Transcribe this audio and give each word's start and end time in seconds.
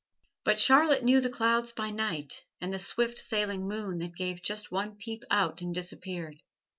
But 0.45 0.59
Charlotte 0.59 1.03
knew 1.03 1.21
the 1.21 1.29
clouds 1.29 1.71
by 1.73 1.91
night 1.91 2.43
and 2.59 2.73
the 2.73 2.79
swift 2.79 3.19
sailing 3.19 3.67
moon 3.67 3.99
that 3.99 4.15
gave 4.15 4.41
just 4.41 4.71
one 4.71 4.95
peep 4.95 5.23
out 5.29 5.61
and 5.61 5.75
disappeared. 5.75 6.39